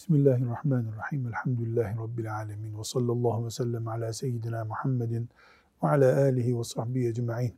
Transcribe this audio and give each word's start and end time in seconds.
Bismillahirrahmanirrahim. 0.00 1.26
Elhamdülillahi 1.26 1.98
Rabbil 1.98 2.34
alemin. 2.34 2.78
Ve 2.78 2.84
sallallahu 2.84 3.44
ve 3.44 3.50
sellem 3.50 3.88
ala 3.88 4.12
seyyidina 4.12 4.64
Muhammedin 4.64 5.28
ve 5.82 5.88
ala 5.88 6.16
alihi 6.16 6.58
ve 6.58 6.64
sahbihi 6.64 7.08
ecma'in. 7.08 7.54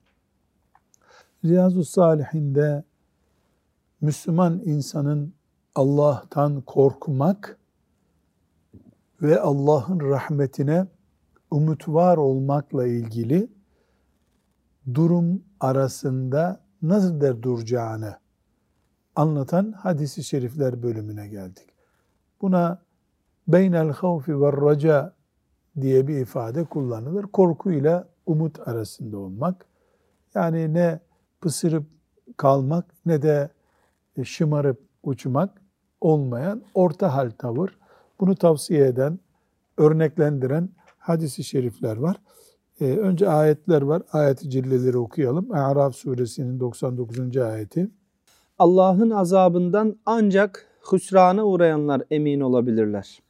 Riyazu 1.44 1.84
Salihinde 1.84 2.84
Müslüman 4.00 4.60
insanın 4.64 5.34
Allah'tan 5.74 6.60
korkmak 6.60 7.58
ve 9.22 9.40
Allah'ın 9.40 10.00
rahmetine 10.00 10.86
umut 11.50 11.88
var 11.88 12.16
olmakla 12.16 12.86
ilgili 12.86 13.48
durum 14.94 15.42
arasında 15.60 16.60
nasıl 16.82 17.20
der 17.20 17.42
duracağını 17.42 18.18
anlatan 19.16 19.72
hadisi 19.72 20.24
şerifler 20.24 20.82
bölümüne 20.82 21.28
geldik. 21.28 21.71
Buna 22.42 22.82
beynel 23.48 23.88
havfi 23.88 24.40
ve 24.40 24.52
raca 24.52 25.12
diye 25.80 26.08
bir 26.08 26.16
ifade 26.16 26.64
kullanılır. 26.64 27.22
Korkuyla 27.22 28.08
umut 28.26 28.68
arasında 28.68 29.18
olmak. 29.18 29.66
Yani 30.34 30.74
ne 30.74 31.00
pısırıp 31.40 31.84
kalmak 32.36 32.84
ne 33.06 33.22
de 33.22 33.48
şımarıp 34.24 34.80
uçmak 35.02 35.62
olmayan 36.00 36.62
orta 36.74 37.14
hal 37.14 37.30
tavır. 37.30 37.78
Bunu 38.20 38.36
tavsiye 38.36 38.86
eden, 38.86 39.18
örneklendiren 39.78 40.68
hadisi 40.98 41.44
şerifler 41.44 41.96
var. 41.96 42.16
Ee, 42.80 42.84
önce 42.84 43.28
ayetler 43.28 43.82
var. 43.82 44.02
Ayet-i 44.12 44.50
cilleleri 44.50 44.98
okuyalım. 44.98 45.52
A'raf 45.52 45.94
suresinin 45.94 46.60
99. 46.60 47.36
ayeti. 47.36 47.90
Allah'ın 48.58 49.10
azabından 49.10 49.96
ancak 50.06 50.71
hüsrana 50.92 51.44
uğrayanlar 51.44 52.02
emin 52.10 52.40
olabilirler. 52.40 53.22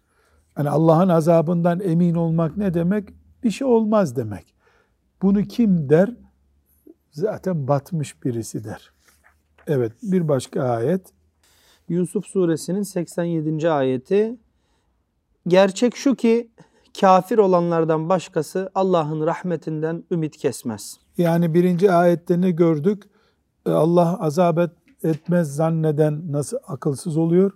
Yani 0.58 0.70
Allah'ın 0.70 1.08
azabından 1.08 1.80
emin 1.80 2.14
olmak 2.14 2.56
ne 2.56 2.74
demek? 2.74 3.08
Bir 3.44 3.50
şey 3.50 3.66
olmaz 3.66 4.16
demek. 4.16 4.54
Bunu 5.22 5.42
kim 5.42 5.88
der? 5.88 6.10
Zaten 7.10 7.68
batmış 7.68 8.24
birisi 8.24 8.64
der. 8.64 8.90
Evet 9.66 9.92
bir 10.02 10.28
başka 10.28 10.62
ayet. 10.62 11.12
Yusuf 11.88 12.26
suresinin 12.26 12.82
87. 12.82 13.70
ayeti. 13.70 14.36
Gerçek 15.46 15.96
şu 15.96 16.14
ki 16.14 16.50
kafir 17.00 17.38
olanlardan 17.38 18.08
başkası 18.08 18.70
Allah'ın 18.74 19.26
rahmetinden 19.26 20.04
ümit 20.10 20.36
kesmez. 20.36 20.98
Yani 21.18 21.54
birinci 21.54 21.92
ayette 21.92 22.40
ne 22.40 22.50
gördük? 22.50 23.02
E, 23.66 23.70
Allah 23.70 24.18
azap 24.20 24.58
et, 24.58 24.70
etmez 25.04 25.54
zanneden 25.54 26.32
nasıl 26.32 26.56
akılsız 26.66 27.16
oluyor? 27.16 27.52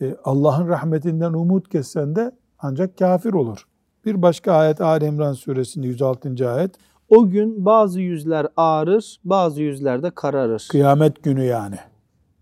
E, 0.00 0.16
Allah'ın 0.24 0.68
rahmetinden 0.68 1.32
umut 1.32 1.68
kessen 1.68 2.16
de 2.16 2.32
ancak 2.58 2.98
kafir 2.98 3.32
olur. 3.32 3.66
Bir 4.04 4.22
başka 4.22 4.52
ayet 4.52 4.80
Ali 4.80 5.04
İmran 5.04 5.32
suresinde 5.32 5.86
106. 5.86 6.50
ayet. 6.50 6.74
O 7.08 7.28
gün 7.28 7.64
bazı 7.64 8.00
yüzler 8.00 8.46
ağrır, 8.56 9.20
bazı 9.24 9.62
yüzler 9.62 10.02
de 10.02 10.10
kararır. 10.10 10.68
Kıyamet 10.70 11.22
günü 11.22 11.44
yani. 11.44 11.76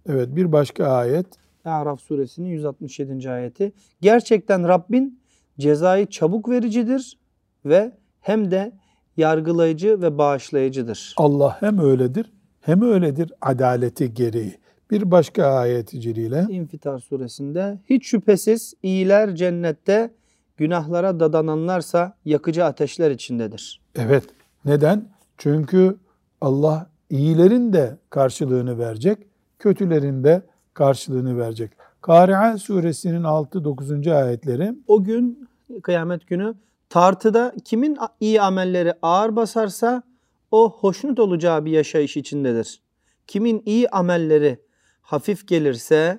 Evet 0.06 0.36
bir 0.36 0.52
başka 0.52 0.86
ayet. 0.86 1.26
Araf 1.64 2.00
suresinin 2.00 2.48
167. 2.48 3.30
ayeti. 3.30 3.72
Gerçekten 4.00 4.68
Rabbin 4.68 5.20
cezayı 5.58 6.06
çabuk 6.06 6.48
vericidir 6.48 7.18
ve 7.64 7.92
hem 8.20 8.50
de 8.50 8.72
yargılayıcı 9.16 10.02
ve 10.02 10.18
bağışlayıcıdır. 10.18 11.14
Allah 11.16 11.56
hem 11.60 11.78
öyledir 11.78 12.32
hem 12.60 12.82
öyledir 12.82 13.32
adaleti 13.40 14.14
gereği. 14.14 14.58
Bir 14.90 15.10
başka 15.10 15.46
ayet-i 15.46 16.00
celile. 16.00 16.46
İnfitar 16.50 16.98
suresinde 16.98 17.78
hiç 17.90 18.06
şüphesiz 18.06 18.74
iyiler 18.82 19.34
cennette 19.34 20.10
günahlara 20.56 21.20
dadananlarsa 21.20 22.16
yakıcı 22.24 22.64
ateşler 22.64 23.10
içindedir. 23.10 23.80
Evet. 23.96 24.24
Neden? 24.64 25.08
Çünkü 25.38 25.96
Allah 26.40 26.90
iyilerin 27.10 27.72
de 27.72 27.98
karşılığını 28.10 28.78
verecek, 28.78 29.18
kötülerin 29.58 30.24
de 30.24 30.42
karşılığını 30.74 31.38
verecek. 31.38 31.70
Kari'a 32.00 32.58
suresinin 32.58 33.22
6-9. 33.22 34.14
ayetleri. 34.14 34.74
O 34.86 35.04
gün 35.04 35.48
kıyamet 35.82 36.26
günü 36.26 36.54
tartıda 36.88 37.52
kimin 37.64 37.96
iyi 38.20 38.42
amelleri 38.42 38.94
ağır 39.02 39.36
basarsa 39.36 40.02
o 40.50 40.78
hoşnut 40.80 41.18
olacağı 41.18 41.64
bir 41.64 41.70
yaşayış 41.70 42.16
içindedir. 42.16 42.82
Kimin 43.26 43.62
iyi 43.66 43.88
amelleri 43.88 44.60
hafif 45.00 45.48
gelirse 45.48 46.18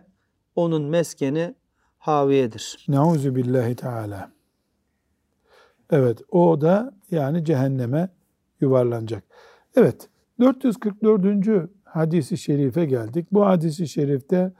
onun 0.56 0.84
meskeni 0.84 1.56
haviyedir. 1.98 2.86
Nauzu 2.88 3.36
billahi 3.36 3.76
teala. 3.76 4.32
Evet 5.92 6.22
o 6.32 6.62
da 6.62 6.94
yani 7.12 7.46
cehenneme 7.46 8.10
yuvarlanacak. 8.62 9.24
Evet 9.76 10.10
444. 10.40 11.70
hadisi 11.84 12.38
şerife 12.38 12.86
geldik. 12.86 13.28
Bu 13.32 13.46
hadisi 13.46 13.88
şerifte 13.88 14.54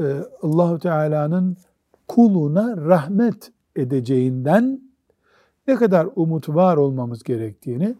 e, 0.00 0.04
Allahu 0.42 0.78
Teala'nın 0.78 1.56
kuluna 2.08 2.76
rahmet 2.76 3.52
edeceğinden 3.76 4.80
ne 5.66 5.76
kadar 5.76 6.08
umut 6.16 6.48
var 6.48 6.76
olmamız 6.76 7.22
gerektiğini 7.22 7.94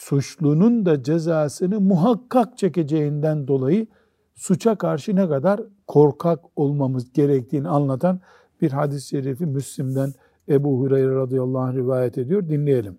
suçlunun 0.00 0.86
da 0.86 1.02
cezasını 1.02 1.80
muhakkak 1.80 2.58
çekeceğinden 2.58 3.48
dolayı 3.48 3.86
suça 4.34 4.74
karşı 4.74 5.16
ne 5.16 5.28
kadar 5.28 5.60
korkak 5.86 6.40
olmamız 6.56 7.12
gerektiğini 7.12 7.68
anlatan 7.68 8.20
bir 8.60 8.70
hadis-i 8.70 9.08
şerifi 9.08 9.46
Müslim'den 9.46 10.12
Ebu 10.48 10.78
Hureyre 10.78 11.14
radıyallahu 11.14 11.62
anh 11.62 11.74
rivayet 11.74 12.18
ediyor. 12.18 12.48
Dinleyelim. 12.48 12.98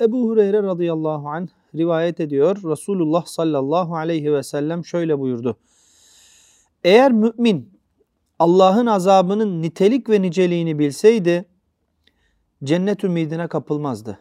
Ebu 0.00 0.28
Hureyre 0.28 0.62
radıyallahu 0.62 1.28
anh 1.28 1.48
rivayet 1.74 2.20
ediyor. 2.20 2.56
Resulullah 2.64 3.26
sallallahu 3.26 3.96
aleyhi 3.96 4.32
ve 4.32 4.42
sellem 4.42 4.84
şöyle 4.84 5.18
buyurdu. 5.18 5.56
Eğer 6.84 7.12
mümin 7.12 7.80
Allah'ın 8.38 8.86
azabının 8.86 9.62
nitelik 9.62 10.08
ve 10.08 10.22
niceliğini 10.22 10.78
bilseydi 10.78 11.44
cennet 12.64 13.04
ümidine 13.04 13.48
kapılmazdı. 13.48 14.18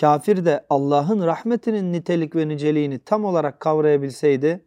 Kafir 0.00 0.44
de 0.44 0.66
Allah'ın 0.70 1.26
rahmetinin 1.26 1.92
nitelik 1.92 2.36
ve 2.36 2.48
niceliğini 2.48 2.98
tam 2.98 3.24
olarak 3.24 3.60
kavrayabilseydi 3.60 4.64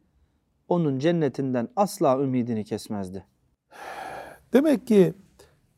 onun 0.69 0.99
cennetinden 0.99 1.67
asla 1.75 2.19
ümidini 2.19 2.65
kesmezdi. 2.65 3.25
Demek 4.53 4.87
ki 4.87 5.13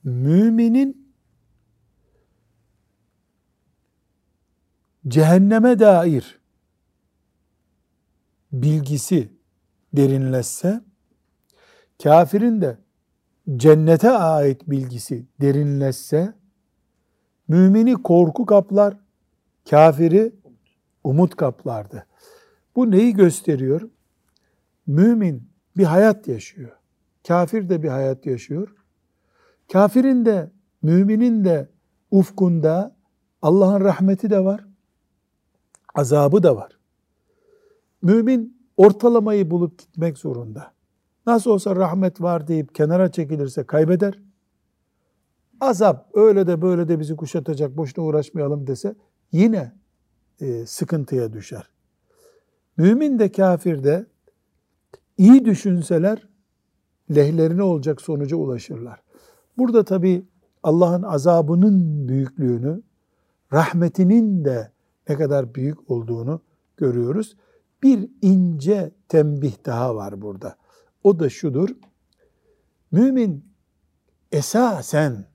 müminin 0.04 1.14
cehenneme 5.08 5.80
dair 5.80 6.40
bilgisi 8.52 9.32
derinleşse, 9.94 10.82
kafirin 12.04 12.62
de 12.62 12.78
cennete 13.56 14.10
ait 14.12 14.70
bilgisi 14.70 15.26
derinleşse, 15.42 16.34
mümini 17.48 17.94
korku 17.94 18.46
kaplar, 18.46 18.98
kafiri 19.70 20.36
umut 21.04 21.36
kaplardı. 21.36 22.06
Bu 22.76 22.92
neyi 22.92 23.14
gösteriyor? 23.14 23.82
Mümin 24.88 25.50
bir 25.78 25.84
hayat 25.84 26.28
yaşıyor. 26.28 26.72
Kafir 27.28 27.70
de 27.70 27.84
bir 27.84 27.90
hayat 27.90 28.26
yaşıyor. 28.26 28.76
Kafirin 29.72 30.26
de, 30.26 30.52
müminin 30.82 31.46
de 31.46 31.70
ufkunda 32.12 32.96
Allah'ın 33.42 33.82
rahmeti 33.82 34.30
de 34.30 34.46
var. 34.46 34.66
Azabı 35.96 36.44
da 36.44 36.56
var. 36.56 36.80
Mümin 38.02 38.58
ortalamayı 38.78 39.52
bulup 39.52 39.80
gitmek 39.80 40.18
zorunda. 40.18 40.74
Nasıl 41.26 41.52
olsa 41.52 41.76
rahmet 41.76 42.22
var 42.22 42.48
deyip 42.48 42.76
kenara 42.76 43.12
çekilirse 43.12 43.64
kaybeder. 43.64 44.20
Azap 45.62 46.10
öyle 46.14 46.48
de 46.48 46.62
böyle 46.62 46.88
de 46.88 47.00
bizi 47.00 47.16
kuşatacak 47.16 47.78
boşuna 47.78 48.06
uğraşmayalım 48.06 48.68
dese 48.68 48.96
yine 49.32 49.74
e, 50.42 50.66
sıkıntıya 50.66 51.34
düşer. 51.34 51.70
Mümin 52.78 53.20
de 53.20 53.32
kafir 53.32 53.84
de 53.84 54.06
iyi 55.18 55.46
düşünseler 55.46 56.28
lehlerine 57.16 57.64
olacak 57.64 58.02
sonuca 58.02 58.38
ulaşırlar. 58.38 59.02
Burada 59.58 59.86
tabi 59.86 60.26
Allah'ın 60.64 61.04
azabının 61.04 62.08
büyüklüğünü, 62.08 62.82
rahmetinin 63.54 64.46
de 64.46 64.72
ne 65.10 65.16
kadar 65.16 65.56
büyük 65.56 65.92
olduğunu 65.92 66.42
görüyoruz. 66.78 67.36
Bir 67.84 68.10
ince 68.22 68.92
tembih 69.08 69.66
daha 69.66 69.96
var 69.96 70.22
burada. 70.22 70.56
O 71.04 71.20
da 71.20 71.30
şudur. 71.30 71.70
Mümin 72.92 73.46
esasen 74.32 75.26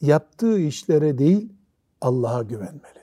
yaptığı 0.00 0.58
işlere 0.58 1.18
değil 1.18 1.52
Allah'a 2.00 2.42
güvenmelidir. 2.42 2.95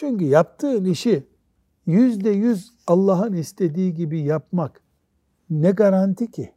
Çünkü 0.00 0.24
yaptığın 0.24 0.84
işi 0.84 1.26
yüzde 1.86 2.30
yüz 2.30 2.72
Allah'ın 2.86 3.32
istediği 3.32 3.94
gibi 3.94 4.20
yapmak 4.20 4.80
ne 5.50 5.70
garanti 5.70 6.30
ki? 6.30 6.52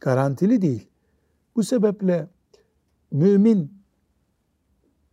Garantili 0.00 0.62
değil. 0.62 0.88
Bu 1.56 1.62
sebeple 1.62 2.28
mümin 3.12 3.72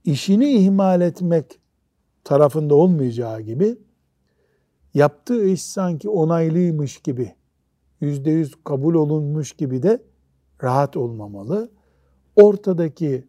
işini 0.06 0.52
ihmal 0.52 1.02
etmek 1.02 1.60
tarafında 2.24 2.76
olmayacağı 2.76 3.42
gibi 3.42 3.78
yaptığı 4.94 5.46
iş 5.46 5.64
sanki 5.64 6.10
onaylıymış 6.10 6.98
gibi, 6.98 7.36
yüzde 8.02 8.32
yüz 8.32 8.56
kabul 8.64 8.96
olunmuş 8.96 9.52
gibi 9.52 9.84
de 9.84 10.04
rahat 10.64 10.98
olmamalı. 10.98 11.72
Ortadaki 12.36 13.28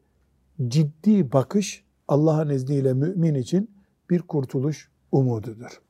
ciddi 0.69 1.33
bakış 1.33 1.85
Allah'ın 2.09 2.51
izniyle 2.51 2.95
mümin 2.95 3.35
için 3.35 3.74
bir 4.11 4.23
kurtuluş 4.23 4.91
umududur. 5.13 5.81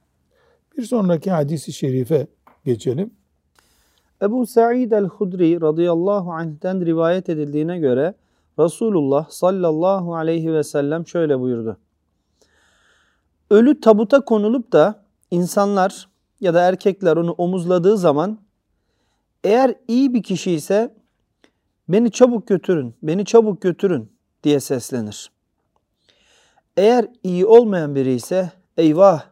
Bir 0.76 0.82
sonraki 0.82 1.30
hadisi 1.30 1.72
şerife 1.72 2.26
geçelim. 2.64 3.10
Ebu 4.22 4.46
Sa'id 4.46 4.92
el-Hudri 4.92 5.60
radıyallahu 5.60 6.32
anh'ten 6.32 6.86
rivayet 6.86 7.28
edildiğine 7.28 7.78
göre 7.78 8.14
Resulullah 8.58 9.30
sallallahu 9.30 10.14
aleyhi 10.14 10.52
ve 10.52 10.62
sellem 10.62 11.06
şöyle 11.06 11.40
buyurdu. 11.40 11.76
Ölü 13.50 13.80
tabuta 13.80 14.20
konulup 14.24 14.72
da 14.72 15.04
insanlar 15.30 16.08
ya 16.40 16.54
da 16.54 16.60
erkekler 16.60 17.16
onu 17.16 17.32
omuzladığı 17.32 17.98
zaman 17.98 18.38
eğer 19.44 19.74
iyi 19.88 20.14
bir 20.14 20.22
kişi 20.22 20.50
ise 20.50 20.94
beni 21.88 22.10
çabuk 22.10 22.46
götürün, 22.46 22.94
beni 23.02 23.24
çabuk 23.24 23.62
götürün 23.62 24.12
diye 24.42 24.60
seslenir. 24.60 25.33
Eğer 26.76 27.06
iyi 27.22 27.46
olmayan 27.46 27.94
biri 27.94 28.12
ise 28.14 28.52
eyvah 28.76 29.26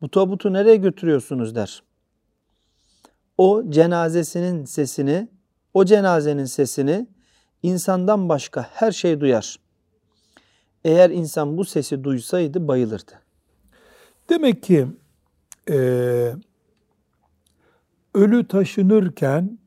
bu 0.00 0.10
tabutu 0.10 0.52
nereye 0.52 0.76
götürüyorsunuz 0.76 1.54
der. 1.54 1.82
O 3.38 3.62
cenazesinin 3.68 4.64
sesini, 4.64 5.28
o 5.74 5.84
cenazenin 5.84 6.44
sesini 6.44 7.06
insandan 7.62 8.28
başka 8.28 8.62
her 8.62 8.92
şey 8.92 9.20
duyar. 9.20 9.56
Eğer 10.84 11.10
insan 11.10 11.56
bu 11.56 11.64
sesi 11.64 12.04
duysaydı 12.04 12.68
bayılırdı. 12.68 13.12
Demek 14.28 14.62
ki 14.62 14.86
e, 15.70 15.76
ölü 18.14 18.48
taşınırken 18.48 19.58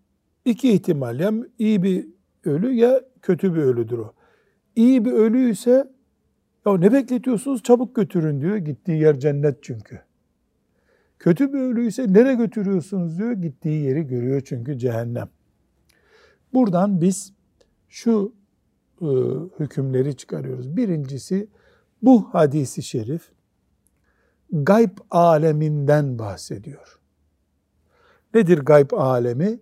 iki 0.45 0.73
ihtimal 0.73 1.19
ya 1.19 1.33
iyi 1.59 1.83
bir 1.83 2.07
ölü 2.45 2.73
ya 2.73 3.01
kötü 3.21 3.55
bir 3.55 3.61
ölüdür 3.61 3.97
o. 3.97 4.13
İyi 4.75 5.05
bir 5.05 5.11
ölü 5.11 5.51
ise 5.51 5.87
ya 6.71 6.77
ne 6.77 6.93
bekletiyorsunuz 6.93 7.63
çabuk 7.63 7.95
götürün 7.95 8.41
diyor. 8.41 8.55
Gittiği 8.55 9.01
yer 9.01 9.19
cennet 9.19 9.63
çünkü. 9.63 10.01
Kötü 11.19 11.53
bir 11.53 11.59
ölü 11.59 11.87
ise 11.87 12.13
nereye 12.13 12.35
götürüyorsunuz 12.35 13.17
diyor. 13.17 13.31
Gittiği 13.31 13.83
yeri 13.83 14.07
görüyor 14.07 14.41
çünkü 14.45 14.77
cehennem. 14.77 15.29
Buradan 16.53 17.01
biz 17.01 17.33
şu 17.89 18.33
e, 19.01 19.05
hükümleri 19.59 20.17
çıkarıyoruz. 20.17 20.77
Birincisi 20.77 21.47
bu 22.01 22.33
hadisi 22.33 22.83
şerif 22.83 23.31
gayb 24.51 24.97
aleminden 25.11 26.19
bahsediyor. 26.19 26.99
Nedir 28.33 28.57
gayb 28.57 28.91
alemi? 28.91 29.59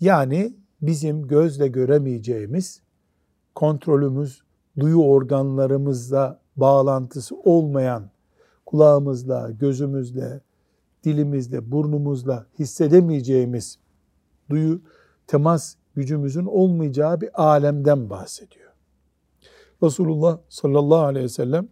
Yani 0.00 0.56
bizim 0.82 1.28
gözle 1.28 1.68
göremeyeceğimiz, 1.68 2.82
kontrolümüz, 3.54 4.41
duyu 4.80 5.02
organlarımızla 5.02 6.40
bağlantısı 6.56 7.36
olmayan, 7.36 8.10
kulağımızla, 8.66 9.50
gözümüzle, 9.50 10.40
dilimizle, 11.04 11.70
burnumuzla 11.70 12.46
hissedemeyeceğimiz 12.58 13.78
duyu, 14.50 14.80
temas 15.26 15.74
gücümüzün 15.94 16.44
olmayacağı 16.44 17.20
bir 17.20 17.42
alemden 17.42 18.10
bahsediyor. 18.10 18.72
Resulullah 19.82 20.38
sallallahu 20.48 21.04
aleyhi 21.04 21.24
ve 21.24 21.28
sellem 21.28 21.68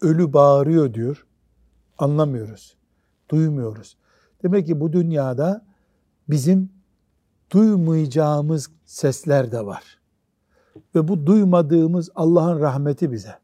ölü 0.00 0.32
bağırıyor 0.32 0.94
diyor. 0.94 1.26
Anlamıyoruz. 1.98 2.76
Duymuyoruz. 3.30 3.96
Demek 4.42 4.66
ki 4.66 4.80
bu 4.80 4.92
dünyada 4.92 5.66
bizim 6.28 6.70
duymayacağımız 7.50 8.70
sesler 8.84 9.52
de 9.52 9.66
var. 9.66 9.98
Ve 10.94 11.08
bu 11.08 11.26
duymadığımız 11.26 12.10
Allah'ın 12.14 12.60
rahmeti 12.60 13.12
bize. 13.12 13.38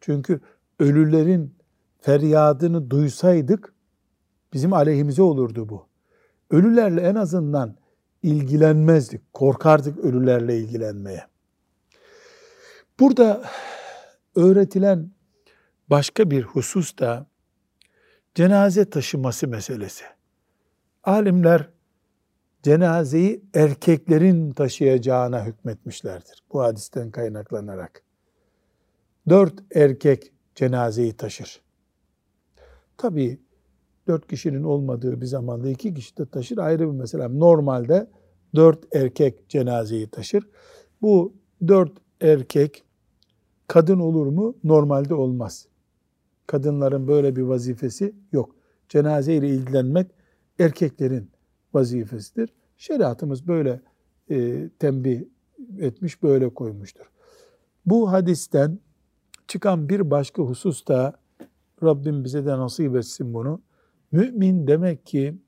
Çünkü 0.00 0.40
ölülerin 0.78 1.54
feryadını 2.00 2.90
duysaydık 2.90 3.74
bizim 4.52 4.72
aleyhimize 4.72 5.22
olurdu 5.22 5.68
bu. 5.68 5.86
Ölülerle 6.50 7.00
en 7.00 7.14
azından 7.14 7.76
ilgilenmezdik. 8.22 9.32
Korkardık 9.32 9.98
ölülerle 9.98 10.58
ilgilenmeye. 10.58 11.26
Burada 13.00 13.44
öğretilen 14.34 15.10
başka 15.90 16.30
bir 16.30 16.42
husus 16.42 16.98
da 16.98 17.26
cenaze 18.34 18.90
taşıması 18.90 19.48
meselesi. 19.48 20.04
Alimler 21.04 21.68
cenazeyi 22.66 23.44
erkeklerin 23.54 24.52
taşıyacağına 24.52 25.46
hükmetmişlerdir. 25.46 26.42
Bu 26.52 26.62
hadisten 26.62 27.10
kaynaklanarak. 27.10 28.02
Dört 29.28 29.54
erkek 29.74 30.32
cenazeyi 30.54 31.12
taşır. 31.12 31.62
Tabii 32.96 33.40
dört 34.08 34.26
kişinin 34.26 34.62
olmadığı 34.62 35.20
bir 35.20 35.26
zamanda 35.26 35.68
iki 35.68 35.94
kişi 35.94 36.16
de 36.16 36.26
taşır 36.26 36.58
ayrı 36.58 36.92
bir 36.92 36.98
mesele. 36.98 37.38
Normalde 37.38 38.10
dört 38.54 38.96
erkek 38.96 39.48
cenazeyi 39.48 40.10
taşır. 40.10 40.48
Bu 41.02 41.34
dört 41.68 41.92
erkek 42.20 42.84
kadın 43.68 43.98
olur 43.98 44.26
mu? 44.26 44.56
Normalde 44.64 45.14
olmaz. 45.14 45.66
Kadınların 46.46 47.08
böyle 47.08 47.36
bir 47.36 47.42
vazifesi 47.42 48.14
yok. 48.32 48.56
Cenaze 48.88 49.34
ile 49.34 49.48
ilgilenmek 49.48 50.06
erkeklerin 50.58 51.35
vazifesidir. 51.74 52.52
Şeriatımız 52.76 53.48
böyle 53.48 53.80
e, 54.30 54.68
tembih 54.78 55.22
etmiş, 55.78 56.22
böyle 56.22 56.54
koymuştur. 56.54 57.10
Bu 57.86 58.12
hadisten 58.12 58.78
çıkan 59.48 59.88
bir 59.88 60.10
başka 60.10 60.42
husus 60.42 60.86
da 60.86 61.12
Rabbim 61.82 62.24
bize 62.24 62.46
de 62.46 62.58
nasip 62.58 62.96
etsin 62.96 63.34
bunu. 63.34 63.62
Mümin 64.12 64.66
demek 64.66 65.06
ki 65.06 65.38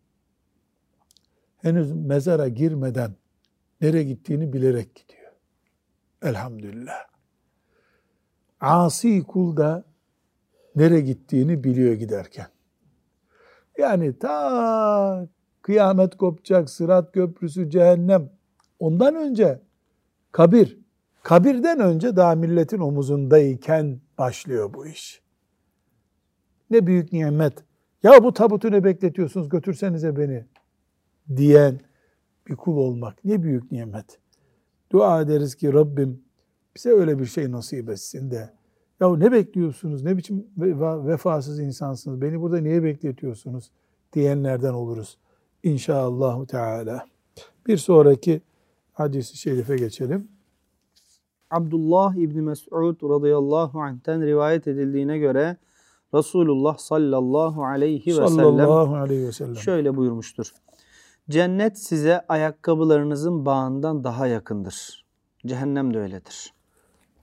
henüz 1.57 1.93
mezara 1.93 2.49
girmeden 2.49 3.15
nereye 3.81 4.05
gittiğini 4.05 4.53
bilerek 4.53 4.95
gidiyor. 4.95 5.33
Elhamdülillah. 6.23 7.07
Asi 8.61 9.23
kul 9.23 9.57
da 9.57 9.85
nereye 10.77 11.01
gittiğini 11.01 11.65
biliyor 11.65 11.95
giderken. 11.95 12.47
Yani 13.79 14.19
ta 14.19 15.29
kıyamet 15.69 16.17
kopacak, 16.17 16.71
sırat 16.71 17.13
köprüsü, 17.13 17.71
cehennem. 17.71 18.31
Ondan 18.79 19.15
önce 19.15 19.61
kabir, 20.33 20.79
kabirden 21.23 21.81
önce 21.81 22.17
daha 22.17 22.35
milletin 22.35 22.79
omuzundayken 22.79 24.01
başlıyor 24.19 24.75
bu 24.75 24.87
iş. 24.87 25.23
Ne 26.71 26.87
büyük 26.87 27.13
nimet. 27.13 27.53
Ya 28.03 28.25
bu 28.25 28.33
tabutu 28.33 28.71
ne 28.71 28.85
bekletiyorsunuz 28.85 29.49
götürsenize 29.49 30.17
beni 30.17 30.45
diyen 31.37 31.81
bir 32.47 32.57
kul 32.57 32.77
olmak 32.77 33.25
ne 33.25 33.43
büyük 33.43 33.73
nimet. 33.73 34.19
Dua 34.93 35.21
ederiz 35.21 35.55
ki 35.55 35.73
Rabbim 35.73 36.23
bize 36.77 36.91
öyle 36.91 37.19
bir 37.19 37.27
şey 37.27 37.51
nasip 37.51 37.91
etsin 37.91 38.31
de 38.31 38.51
ya 39.01 39.17
ne 39.17 39.33
bekliyorsunuz? 39.33 40.03
Ne 40.03 40.17
biçim 40.17 40.47
vefasız 41.07 41.61
insansınız? 41.61 42.23
Beni 42.23 42.41
burada 42.41 42.59
niye 42.59 42.83
bekletiyorsunuz? 42.83 43.71
diyenlerden 44.13 44.73
oluruz. 44.73 45.19
İnşallah 45.63 46.47
Teala. 46.47 47.07
Bir 47.67 47.77
sonraki 47.77 48.43
hadisi 48.93 49.37
şerife 49.37 49.77
geçelim. 49.77 50.29
Abdullah 51.51 52.15
İbni 52.15 52.43
Mes'ud 52.43 53.11
radıyallahu 53.11 53.81
anh'ten 53.81 54.27
rivayet 54.27 54.69
edildiğine 54.69 55.19
göre 55.19 55.57
Resulullah 56.15 56.79
sallallahu 56.79 57.65
aleyhi 57.65 58.11
ve, 58.11 58.15
sallallahu 58.15 58.97
aleyhi 58.97 59.27
ve 59.27 59.33
sellem 59.33 59.57
şöyle 59.57 59.97
buyurmuştur. 59.97 60.53
Cennet 61.31 61.79
size 61.79 62.21
ayakkabılarınızın 62.29 63.47
bağından 63.47 64.05
daha 64.05 64.27
yakındır. 64.27 65.05
Cehennem 65.47 65.95
de 65.95 65.99
öyledir. 65.99 66.55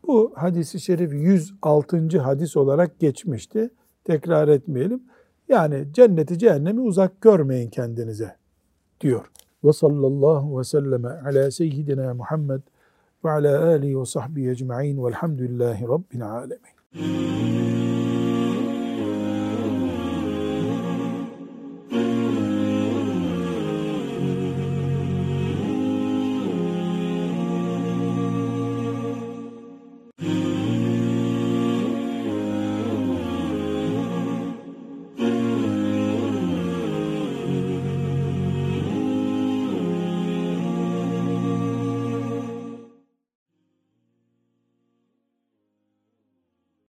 Bu 0.07 0.33
hadisi 0.35 0.79
şerif 0.79 1.13
106. 1.13 2.19
hadis 2.19 2.57
olarak 2.57 2.99
geçmişti. 2.99 3.69
Tekrar 4.03 4.47
etmeyelim. 4.47 5.03
Yani 5.49 5.87
cenneti 5.93 6.39
cehennemi 6.39 6.81
uzak 6.81 7.21
görmeyin 7.21 7.69
kendinize 7.69 8.35
diyor. 9.01 9.25
Ve 9.63 9.73
sallallahu 9.73 10.59
ve 10.59 10.63
selleme 10.63 11.09
ala 11.09 11.51
seyyidina 11.51 12.13
Muhammed 12.13 12.61
ve 13.25 13.31
ala 13.31 13.65
alihi 13.65 13.99
ve 13.99 14.05
sahbihi 14.05 14.49
ecma'in 14.49 15.05
velhamdülillahi 15.05 15.83
rabbil 15.87 16.31
alemin. 16.31 17.84